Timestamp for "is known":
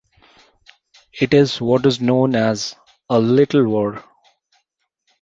1.85-2.35